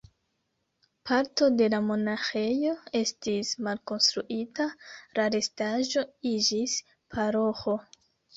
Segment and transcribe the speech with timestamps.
[1.09, 4.67] Parto de la monaĥejo estis malkonstruita,
[5.21, 6.75] la restaĵo iĝis
[7.17, 7.79] paroĥo.